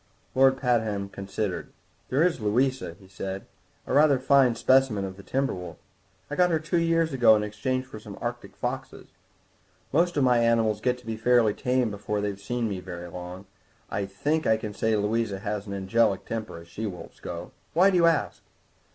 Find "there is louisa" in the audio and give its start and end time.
2.09-2.95